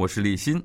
[0.00, 0.58] 我是立新。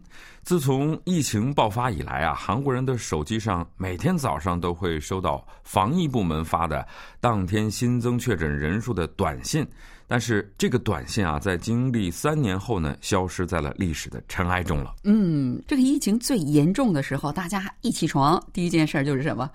[0.43, 6.87] 自从疫情爆发以来啊，韩国人的手机上每天早上都会收到防疫部门发的
[7.19, 9.67] 当天新增确诊人数的短信。
[10.07, 14.95] 但是这个短信啊，在经历三年后呢，消失在了历史的尘埃中了。
[15.03, 19.51] 嗯，这个疫情最严重的时候，大家一起床第一件事就是什么？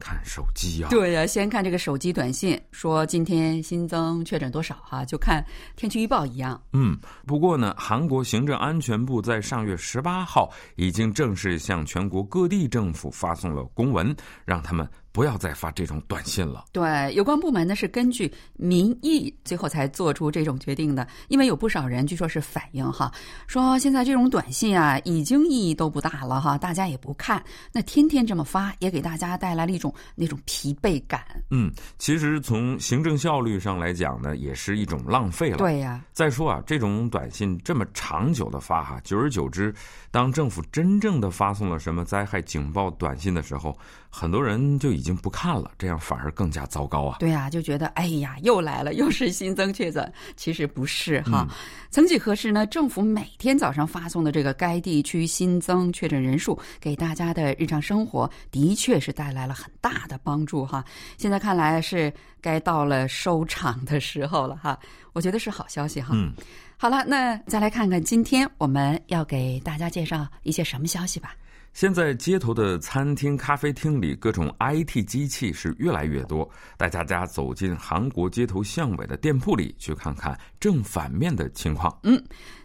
[0.00, 5.44] 看手机啊，对呀，先看这个手机短信，说今天新增确诊多少哈，就看
[5.76, 6.60] 天气预报一样。
[6.72, 14.88] 嗯，不过呢，韩国行政安全部在上月十八号已经正式向全国各地政府发送了公文，让他们。
[15.12, 16.66] 不要再发这种短信了。
[16.72, 21.06] 对，有关部门呢是根据民意最后才做出这种决定的。
[21.28, 23.12] 因为有不少人据说是反映哈，
[23.46, 31.22] 说现在这种短信啊已经意义都不大了哈，大家也不看，那天天这么发也给大家带来了一种那种疲惫感。
[31.50, 35.56] 嗯，其实从行政效率上来讲呢，也是一种浪费了。
[35.58, 36.00] 对呀。
[36.12, 39.74] 再说啊，这种短信这么长久的发哈，久而久之，
[40.10, 43.76] 当政府真正的发送了什么灾害警报短信的时候，
[44.10, 47.16] 很多人就已已经不看了，这样反而更加糟糕啊！
[47.18, 50.12] 对啊，就觉得哎呀，又来了，又是新增确诊。
[50.36, 51.48] 其实不是哈。
[51.90, 52.66] 曾几何时呢？
[52.66, 60.84] 政府每天早上发送的这个该地区新增确诊人数，给大家的日常生活的确是带来了很大的帮助哈。
[61.16, 64.78] 现在看来是该到了收场的时候了哈。
[65.14, 66.10] 我觉得是好消息哈。
[66.12, 66.30] 嗯，
[66.76, 71.34] 好了，那再来看看今天我们要给大家介绍一些什么消息吧。
[71.72, 76.48] 现在街头的餐厅、咖啡厅里，各种 IT 机器是越来越多。
[76.76, 81.96] 带大家走进韩国街头巷尾的店铺里，去看看正反面的情况。
[82.02, 82.22] 嗯，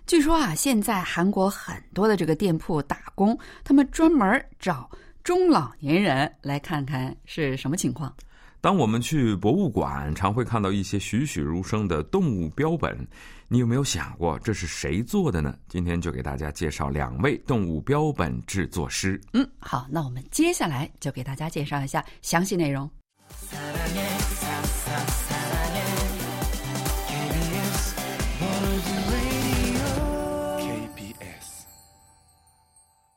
[0.08, 4.90] 据说啊，现在韩国很多的这个店铺打工，他们专门找
[5.24, 8.14] 中老年人来看看是什么情况。
[8.60, 13.08] 当我们去博物馆，常会看到一些栩栩如生的动物标本。
[13.48, 15.56] 你有没有想过这是谁做的呢？
[15.70, 19.22] 今天就给大家介绍两位动物标本制作师。
[19.34, 22.90] 嗯，好，那我们接下来就给大家介绍一下详细内容。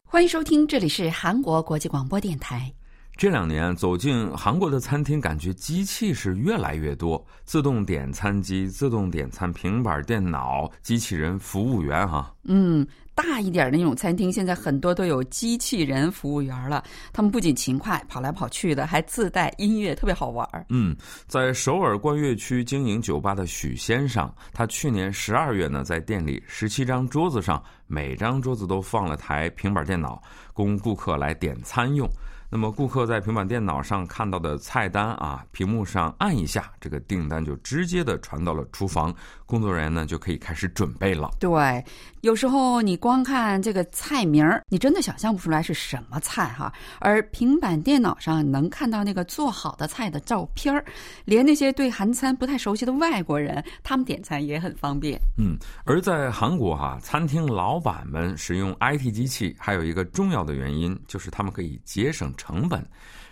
[0.04, 2.70] 欢迎收听，这里是韩国国际广播电台。
[3.18, 12.32] 这两年走进韩国的餐厅，感觉机器是越来越多，自动点餐机、自动点餐平板电脑、机器人服务员，哈。
[12.44, 12.86] 嗯，
[13.16, 16.84] 大一点的那种餐厅，现在很多都有机器人服务员了。
[17.12, 20.48] 他们不仅勤快，跑来跑去的，还自带音乐，特别好玩。
[20.68, 20.96] 嗯，
[21.26, 32.08] 在首尔冠岳区经营酒吧的许先生，他去年十二月呢，在店里十七张桌子上，每张桌子都放了台平板电脑，供顾客来点餐用。
[32.50, 39.14] 那么，顾客在平板电脑上看到的菜单啊，屏幕上按一下，这个订单就直接的传到了厨房，
[39.44, 41.30] 工作人员呢就可以开始准备了。
[41.38, 41.84] 对，
[42.22, 46.72] 有时候你光看这个菜名儿，你真的想象不出来是什么菜哈。
[47.00, 50.82] 而平板电脑上能看到那个做好的菜的照片儿，
[51.26, 55.20] 连那些对韩餐不太熟悉的外国人，他们点餐也很方便。
[55.36, 55.54] 嗯，
[55.84, 62.32] 而在韩国哈，餐厅老板们使用 IT 机器，还有一个重要的原因就是他们可以节省。
[62.38, 62.82] 成本，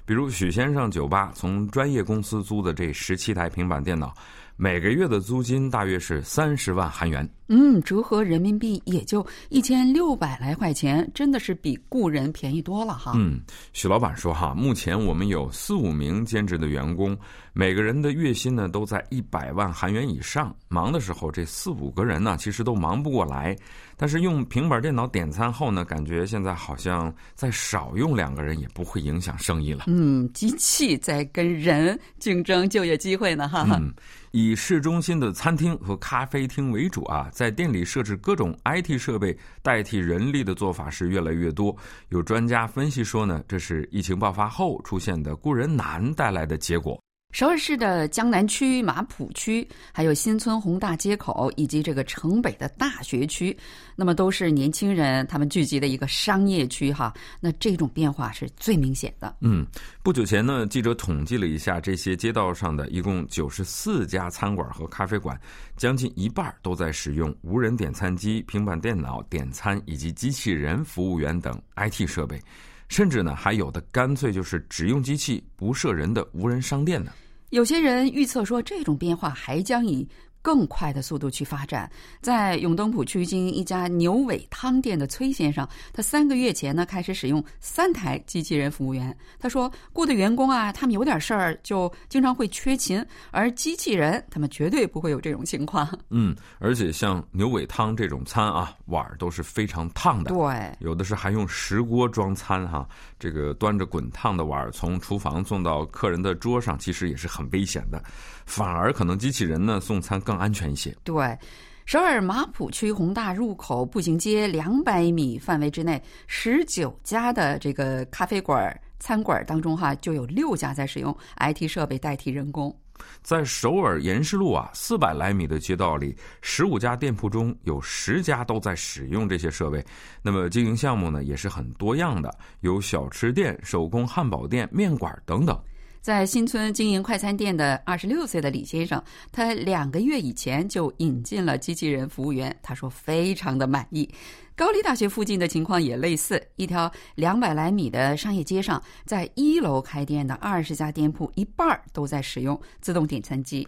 [0.05, 4.15] 比如许先生酒吧从专业公司租的这十七台平板电脑。
[4.59, 13.13] 每个月的租金大约是三十万韩元，嗯，折合人民币也就一千六百来块钱，真的是比雇人便宜多了哈。
[13.17, 13.39] 嗯，
[13.75, 17.15] 许老板说哈，目前我们有四五名兼职的员工，
[17.53, 20.57] 每个人的月薪呢都在一百万韩元以上。
[20.69, 23.55] 忙的时候，这四五个人呢其实都忙不过来，
[23.95, 29.85] 但是用平板电脑点餐后呢，感觉现在好像再少用两个人也不会影响生意了。
[29.87, 33.67] 嗯，机器在跟人竞争就业机会呢，哈。
[33.71, 33.93] 嗯。
[34.39, 41.75] 以市中心的餐厅和咖啡厅为主啊，在店里设置各种 IT 设备代替人力的做法是越来越多。
[42.11, 47.03] 有专家分析说呢，这是疫情爆发后出现的雇人难带来的结果。
[47.37, 53.55] 首尔市的江南区、马浦区，还有新村宏大街口，以及这个城北的大学区，
[53.95, 57.13] 那么都是年轻人他们聚集的一个商业区哈。
[57.39, 59.37] 那这种变化是最明显的。
[59.43, 59.67] 嗯，
[60.03, 65.39] 不久前呢，记者统计了一下这些街道上的一共九十四家餐馆和咖啡馆，
[65.77, 72.41] 将近一半都在使用无人点餐机、平板电脑点餐以及机器人服务员等 IT 设备。
[72.89, 77.13] 甚至呢，还有的干脆就是只用机器不设人的无人商店呢。
[77.57, 80.07] 有些人预测说，这种变化还将以。
[80.47, 81.91] 更快的速度去发展，
[82.21, 89.13] 在永登浦区经营一家牛尾汤店的崔先生，他三个月前呢开始使用三台机器人服务员。
[89.41, 95.85] 他说，雇的员工啊，他们有点事儿就经常会缺勤，而机器人他们绝对不会有这种情况。
[96.11, 102.89] 嗯，而且像牛尾汤这种餐啊，碗都是非常烫的，对，有的是还用石锅装餐哈，
[103.19, 108.01] 这个端着滚烫的碗从厨房送到客人的桌上，其实也是很危险的。
[108.45, 110.95] 反而可能机器人呢送餐更安全一些。
[111.05, 111.39] 对，
[111.85, 122.77] 首尔马浦区宏大入口步行街两百米范围之内，十九家的这个咖啡馆、餐馆当中哈，就有六家在使用 IT 设备代替人工。
[123.23, 129.85] 在首尔延世路啊四百来米的街道里，十五家店铺中有十家都在使用这些设备。
[130.23, 135.61] 那么经营项目呢也是很多样的，有小吃店、手工汉堡店、面馆等等。
[136.07, 144.09] 在新村经营快餐店的二十六岁的李先生，他两个月以前就引进了机器人服务员，他说非常的满意。
[144.55, 153.67] 高丽大学附近的情况也类似，一条两百来米的商业街上，在一楼开店的二十家店铺，一半儿都在使用自动点餐机。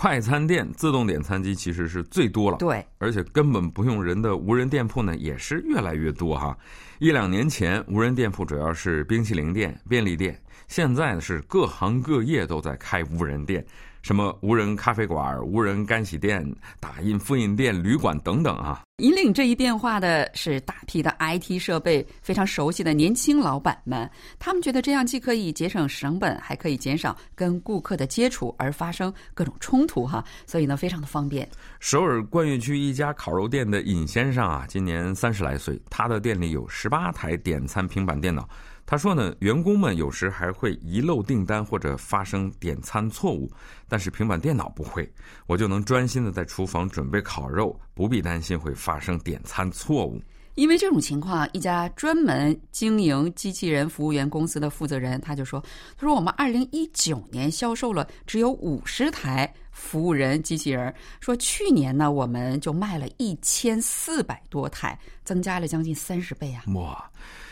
[0.00, 6.56] 快餐店自动点餐机其实是最多了，对，而且根本不用人的无人店铺呢，也是越来越多哈。
[7.00, 10.40] 一两年前，无人店铺主要是冰淇淋店、便利店。
[10.68, 13.66] 现在呢是各行各业都在开无人店，
[14.02, 16.44] 什么无人咖啡馆、无人干洗店、
[16.80, 18.82] 打印复印店、旅馆等等啊。
[18.98, 24.10] 引领这一变化的是大批的 IT 设备非常熟悉的年轻老板们，
[24.40, 31.48] 他们觉得这样既可以节省成本，还可以减少跟顾客的接触而发生各种冲突哈，所以呢非常的方便。
[31.78, 38.48] 首尔冠岳区一家烤肉店的尹先生啊，今年三十来岁，他的店里有十八台点餐平板电脑。
[38.90, 43.46] 他说呢，员工们有时还会遗漏订单或者发生点餐错误，
[43.86, 45.06] 但是平板电脑不会，
[45.46, 50.18] 我就能专心的在厨房准备烤肉，不必担心会发生点餐错误。
[50.54, 55.62] 因为这种情况，一家专门经营机器人服务员公司的负责人他就说
[55.98, 66.64] ：“他说我们二零一九年销售了只有五十台服务人机器人，说去年呢我们就卖了一千四百多台，增加了将近三十倍啊！
[66.72, 67.04] 哇。”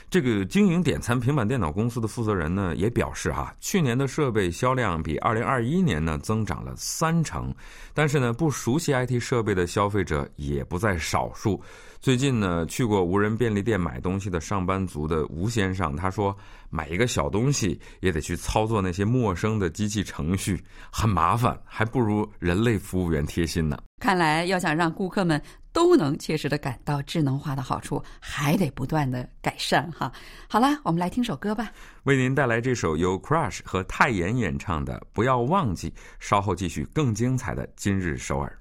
[0.09, 7.53] 这个经营点餐平板电脑公司的负责人呢，也表示哈，去年的设备销量比二零二一年呢增长了三成，
[7.93, 11.61] 但是呢，不熟悉 IT 设备的消费者也不在少数。
[11.99, 16.37] 最近呢，去过无人便利店买东西的上班族的吴先生，他说，
[16.71, 20.63] 买一个小东西也得去操作那些陌生的机器程序，
[20.93, 23.77] 很麻烦，还不如人类服务员贴心呢。
[24.01, 25.43] 看来，要想让顾客们。
[25.77, 30.11] 都能切实的感到智能化的好处，还得不断的改善哈。
[30.49, 31.71] 好了，我们来听首歌吧，
[32.05, 38.59] 为您带来这首由 Crush 和泰妍演唱的《不要忘记》，稍后继续更精彩的今日首尔。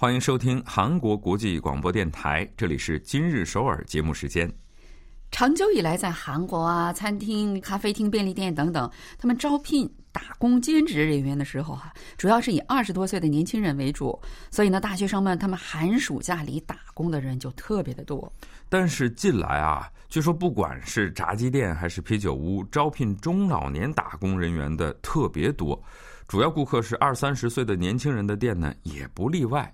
[0.00, 4.50] 欢迎收听韩国国际广播电台，这里是今日首尔节目时间。
[5.30, 14.18] 长久以来，在韩国啊，餐厅、咖啡厅、便利店等等，他们招聘打工兼职人员的时候啊，主要是以二十多岁的年轻人为主。
[14.50, 18.32] 所以呢，大学生们他们寒暑假里打工的人就特别的多。
[18.70, 25.78] 但是近来啊，据说不管是炸鸡店还是啤酒屋，招聘中老年打工人员的特别多。
[26.26, 29.70] 主要顾客是二三十岁的年轻人的店呢，也不例外。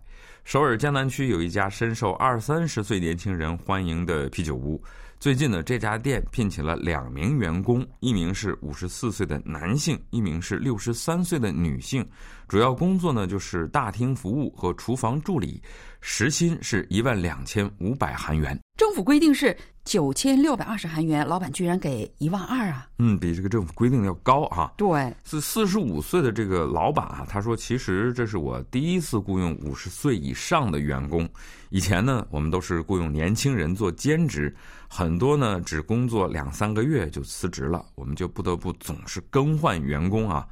[0.47, 4.81] 首尔江南区有一家深受二三十岁年轻人欢迎的啤酒屋。
[5.19, 12.07] 最近呢，这家店聘请了两名员工，一名是五十四岁的男性，一名是六十三岁的女性。
[12.47, 15.61] 主要工作呢就是大厅服务和厨房助理，
[16.09, 18.57] 时薪是一万两千五百韩元。
[18.79, 22.89] 政府规定是九千六百二十韩元，老板居然给一万二啊！
[23.01, 24.73] 嗯，比这个政府规定的要高哈。
[24.77, 31.29] 对，是四十五岁的这个老板啊，他说：“其实这是我第一次雇佣五十岁以上的员工。
[31.71, 34.55] 以前呢，我们都是雇佣年轻人做兼职，
[34.89, 40.47] 很多呢只工作两三个月就辞职了，我们就不得不总是更换员工啊。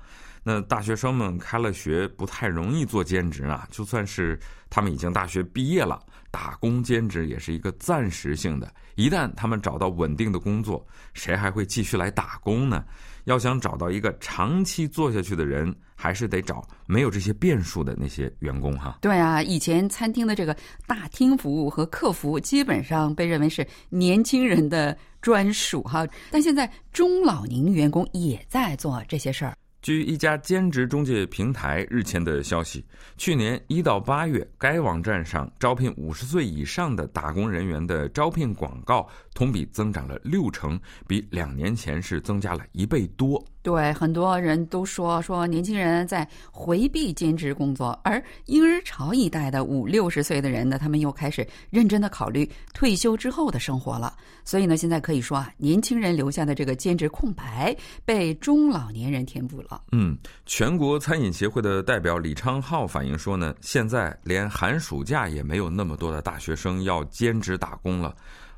[0.45, 3.67] 那大学生们开了学，不太容易做兼职啊。
[3.71, 4.39] 就算是
[4.71, 6.01] 他们已经大学毕业了。”
[6.35, 12.85] 打工兼职也是一个暂时性的，一旦他们找到稳定的工作，谁还会继续来打工呢？
[13.23, 18.99] 要想找到一个长期做下去的人，还是得找没有这些变数的那些员工哈。
[19.01, 20.57] 对啊，以前餐厅的这个
[20.89, 29.57] 大厅服务和客服基本上被认为是年轻人的专属哈，但现在中老年员工也在做这些事儿。
[29.85, 32.83] 据一家兼职中介平台日前的消息，
[33.19, 43.45] 去年一到八月，该网站上招聘五十岁以上的打工人员的招聘广告同比增长了六成，比两年前是增加了一倍多。
[43.65, 54.15] 对，很多人都说说年轻人在回避兼职工作，而婴儿潮一代的五六十岁的人呢，他们又开始认真的考虑退休之后的生活了。
[54.45, 59.81] 所以呢，现在可以说啊，年轻人留下的这个兼职空白被中老年人填补了。
[59.93, 68.15] 嗯，全国餐饮协会的代表李昌浩反映说呢，现在连寒暑假也没有那么多的大学生要兼职打工了。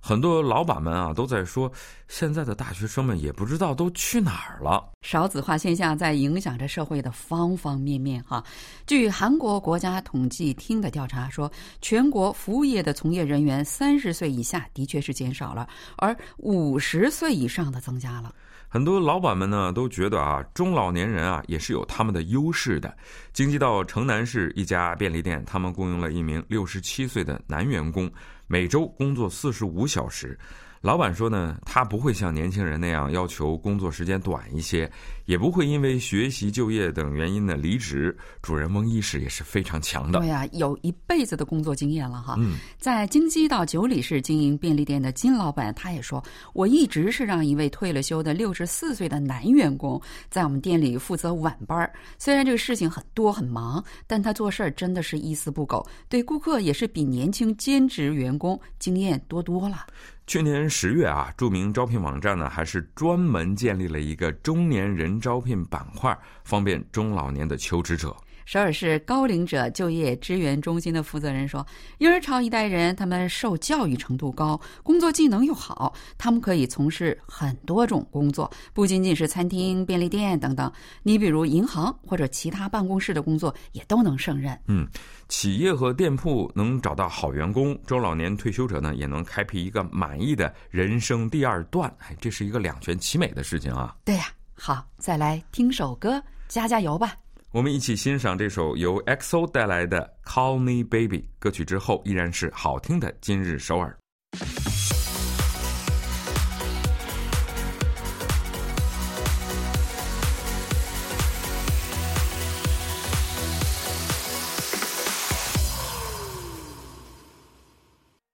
[0.07, 1.69] 很多老板们啊都在说，
[2.07, 4.89] 现在的大学生们也不知道都去哪儿了。
[5.03, 8.41] 少子化现象在影响着社会的方方面面哈。
[8.87, 11.51] 据韩国国家统计厅的调查说，
[11.83, 18.33] 全国服务业的从业人员三十岁以下的确是减少了，而五十岁以上的增加了。
[18.69, 22.95] 很多老板们呢都觉得啊，中老年人啊也是有他们的优势的。
[23.33, 28.11] 京畿道城南市一家便利店，他们雇佣了一名六十七岁的男员工。
[28.49, 30.39] 每周工作四十五小时，
[30.81, 34.91] 老板说呢，他不会像年轻人那样要求工作时间短一些，
[35.25, 38.17] 也不会因为学习、就业等原因呢离职。
[38.41, 40.21] 主人翁意识也是非常强的。
[40.21, 42.37] 对呀，有一辈子的工作经验了哈。
[42.39, 51.91] 嗯，在京畿道九里市经营便利店的金老板，他也说，我一直是让一位退了休的六十四岁的男员工在我们店里负责晚班。
[52.19, 59.85] 虽然这个事情很多很忙，但他做事儿真的是一丝不苟，对顾客也是比年轻兼职员工经验多多了。
[60.27, 68.15] 去年十月啊，著名招聘网站呢还是专门建立了一个中年人招聘板块，方便中老年的求职者。
[68.47, 71.67] 首尔市高龄者就业支援中心的负责人说
[71.99, 80.73] ：“婴儿潮一代人，他们受教育程度高，工作技能又好，他们可以从事很多种工作，不仅仅是餐厅、便利店等等。
[81.03, 84.57] 你比如银行或者其他办公室的工作，也都能胜任。
[84.69, 84.87] 嗯，
[85.29, 91.93] 企业和店铺能找到好员工，中老年退休者呢也能开辟一个满意的人生第二段。
[91.99, 93.97] 哎，这是一个两全其美的事情啊。
[94.05, 97.17] 对呀，好，再来听首歌，加加油吧。”
[97.57, 103.97] 我们一起欣赏这首由 XO 带来的《Call Me Baby》歌曲之后，依然是好听的今日首尔。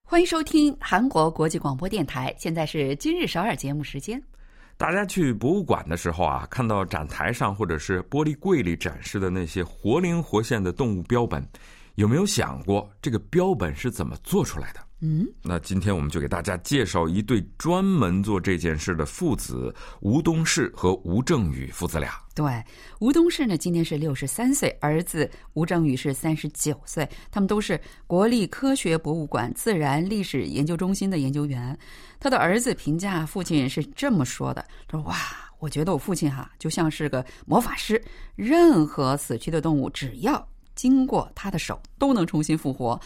[0.03, 4.21] 欢迎收听韩国国际广播电台，现在是今日首尔节目时间。
[4.83, 11.41] 大家去博物馆的时候啊，看到展台上或者是玻璃柜里展示的那些活灵活现的动物标本，
[11.95, 14.81] 有没有想过这个标本是怎么做出来的？
[15.05, 22.15] 嗯，那今天我们就给大家介绍一对专门做这件事的父子吴东士和吴正宇父子俩。
[22.37, 22.65] 对，
[23.01, 31.77] 吴东士呢今年是六十三岁，儿子吴正宇是三十九岁，他们都是国立科学博物馆自然历史研究中心的研究员。
[32.21, 35.17] 他的儿子评价父亲是这么说的：“他说哇，
[35.59, 38.01] 我觉得我父亲哈就像是个魔法师，
[38.37, 42.99] 任何死去的动物只要经过他的手都能重新复活。”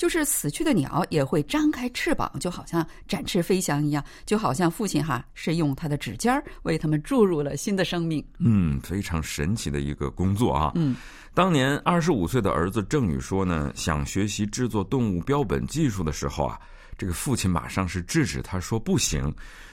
[0.00, 8.24] 就是死去的鸟也会张开翅膀，就好像展翅飞翔一样，就好像父亲哈是用他的指尖儿为他们注入了新的生命。
[8.38, 10.72] 嗯，非常神奇的一个工作啊。
[10.74, 10.96] 嗯，
[11.34, 16.58] 当年二十五岁的儿子郑宇说呢，想学习制作动物标本技术的时候啊，
[16.96, 19.30] 这个父亲马上是制止他说不行。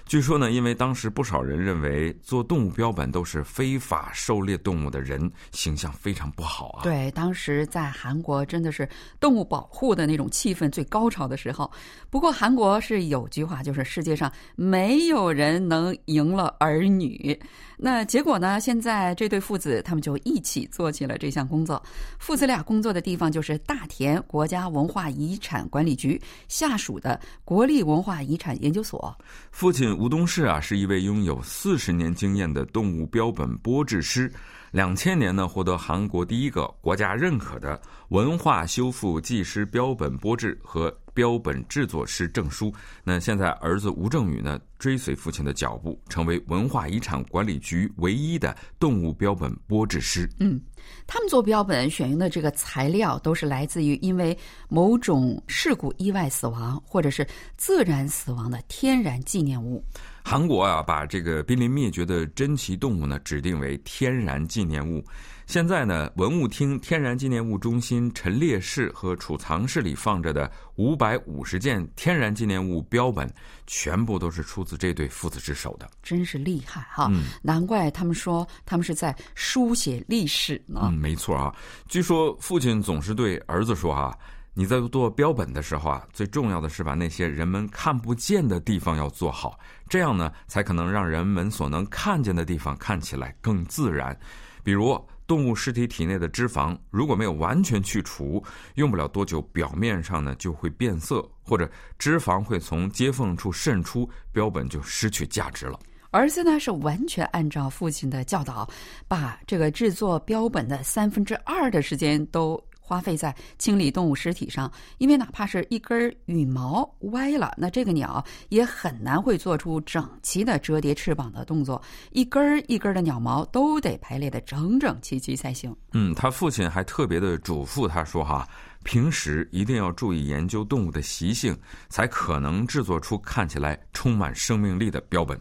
[0.07, 6.83] 据说呢，因为当时不少人认为做动物标本都是非法狩猎动物的人，形象非常不好啊。
[6.83, 8.87] 对，当时在韩国真的是
[9.19, 11.69] 动物保护的那种气氛最高潮的时候。
[12.09, 17.37] 不过韩国是有句话，就是世界上没有人能赢了儿女。
[17.79, 18.59] 那结果呢？
[18.59, 21.81] 现在这对父子他们就一起做起了这项工作。
[22.17, 29.15] 父子俩工作的地方就是大田国家文化遗产管理局下属的国立文化遗产研究所。
[29.51, 34.31] 父亲吴东市啊，是一位拥有四十年经验的动物标本剥制师。
[34.69, 42.71] 两千年呢，获得韩国第一个国家认可的文化修复技师标本剥制和标本制作师证书。
[43.03, 50.29] 那现在儿子吴正宇呢，追随父亲的脚步，成为文化遗产管理局唯一的动物标本剥制师。
[50.39, 50.61] 嗯，
[51.07, 54.37] 他们做标本选用的这个材料都是来自于因为
[54.69, 59.83] 某种事故意外死亡或者是自然死亡的天然纪念物。
[60.29, 65.01] 韩国啊，把这个濒临灭绝的珍奇动物呢指定为天然纪念物。
[65.45, 73.25] 现在呢，文物厅天然纪念物中心陈列室和储藏室里放着的五百五十件天然纪念物标本，
[73.67, 75.89] 全部都是出自这对父子之手的。
[76.03, 77.09] 真是厉害哈！
[77.41, 80.81] 难怪他们说他们是在书写历史呢。
[80.83, 81.55] 嗯，没错啊。
[81.87, 84.13] 据说父亲总是对儿子说：“啊，
[84.59, 94.19] 你在做标本的时候啊，最重要的是把那些人们看不见的地方要做好，这样呢，才可能让人们所能看见的地方看起来更自然。
[94.63, 98.41] 比如。”动物尸体体内的脂肪如果没有完全去除，
[98.75, 105.77] 用不了多久，表面上呢就会变色，或者脂肪会从接缝处渗出，标本就失去价值了。
[106.11, 108.65] 儿子呢是完全按照父亲的教导，
[109.05, 112.57] 把这个制作标本的三分之二的时间都。
[112.87, 121.81] 花费在清理动物尸体上，因为哪怕是一根羽毛歪了，那这个鸟也很难会做出整齐的折叠翅膀的动作。
[122.11, 125.75] 一根一根的鸟毛都得排列的整整齐齐才行。
[125.91, 128.47] 嗯，他父亲还特别的嘱咐他说：“哈，
[128.83, 131.57] 平时一定要注意研究动物的习性，
[131.89, 135.37] 才可能制作出看起来充满生命力的标本。”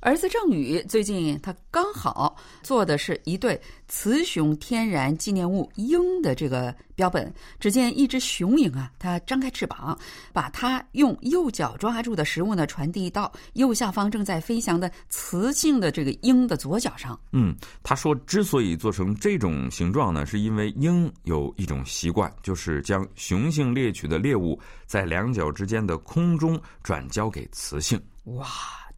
[0.00, 7.32] 儿子郑宇最近他刚好做的是一对雌雄天然纪念物鹰的这个标本。
[7.58, 9.98] 只见一只雄鹰啊，它张开翅膀，
[10.32, 17.18] 把它用右脚抓住的食物呢传递到右下方正在飞翔的雌性的这个鹰的左脚上。
[17.32, 28.00] 嗯，他说之所以做成这种形状呢，是因为鹰有一种习惯，就是将雄性猎取的猎物在两脚之间的空中转交给雌性。
[28.24, 28.46] 哇！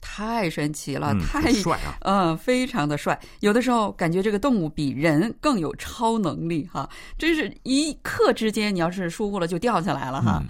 [0.01, 1.97] 太神奇了，太帅啊！
[2.01, 3.19] 嗯，非常的帅。
[3.41, 6.89] 有的时候感觉这个动物比人更有超能力哈，
[7.19, 10.43] 真是一刻之间，你要是疏忽了就掉下来了哈。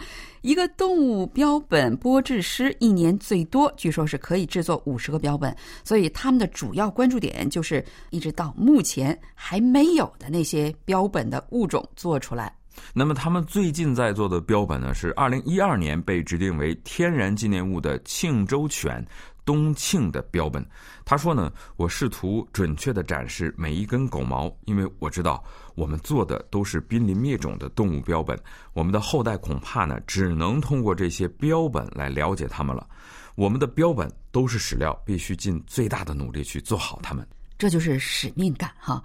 [0.43, 5.55] 一个动物标本剥制师一年最多据说是可以制作五十个标本，
[5.85, 12.51] 所以他们的主要关注点就是一直到目前还没有的那些标本的物种做出来。
[12.95, 19.05] 那么他们最近在做的标本呢，是二零一二年被指定为天然纪念物的庆州犬。
[19.45, 20.65] 东庆的标本，
[21.05, 25.43] 他说呢，我试图准确的展示每一根狗毛，因为我知道
[25.75, 28.39] 我们做的都是濒临灭种的动物标本，
[28.73, 32.87] 我们的后代恐怕呢，只能通过这些标本来了解它们了。
[33.35, 37.27] 我们的标本都是史料，必须尽最大的努力去做好它们。
[37.61, 39.03] 这就是使命感哈。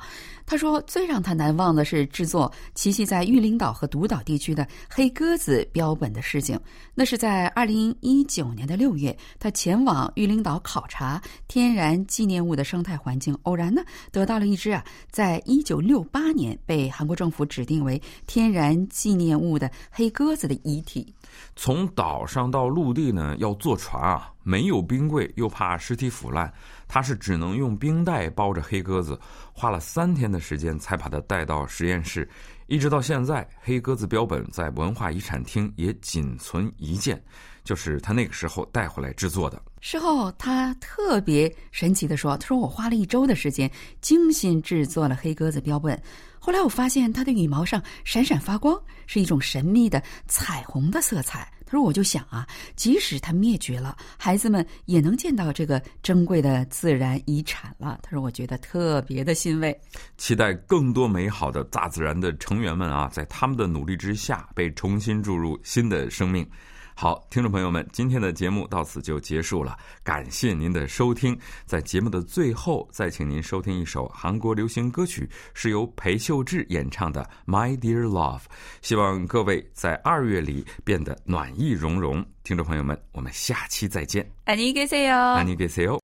[0.47, 6.57] 他说，最让他难忘的是制作栖息在玉林岛和独岛地区的黑鸽子标本的事情。
[6.93, 21.11] 那是在二零一九年的六月，他前往玉林岛考察天然纪念物的生态环境，偶然呢得到了一只啊，在一九六八年被韩国政府指定为天然纪念物的黑鸽子的遗体。
[21.55, 26.51] 从岛上到陆地呢，要坐船啊，没有冰柜，又怕尸体腐烂。
[26.87, 29.19] 他是只能用冰袋包着黑鸽子，
[29.53, 32.29] 花了三天的时间才把它带到实验室。
[32.67, 37.21] 一直到现在，黑鸽子标本在文化遗产厅也仅存一件，
[37.65, 39.61] 就是他那个时候带回来制作的。
[39.81, 46.01] 事后，他特别神奇的说：“他说我花了一周的时间，精心制作了黑鸽子标本。
[46.39, 59.75] 后来我发现它的羽毛上闪闪发光，是一种神秘的彩虹的色彩。”他说：“我就想啊，即使它灭绝了，孩子们也能见到这个珍贵的自然遗产了。”他说：“我觉得特别的欣慰，
[60.17, 66.47] 期待更多美好的大自然的成员们啊，在他们的努力之下，被重新注入新的生命。”
[66.94, 71.38] 好，听众朋友们，今天的节目到此就结束了，感谢您的收听。
[71.64, 78.40] 在节目的最后，再请您收听一首韩国流行歌曲，是由裴秀智演唱的《My Dear Love》。
[78.82, 82.22] 希望各位在二月里变得暖意融融。
[82.44, 84.26] 听众朋友们，我们下期再见。
[84.44, 85.36] 안녕히계세 요。
[85.38, 85.98] 안녕히계세 요。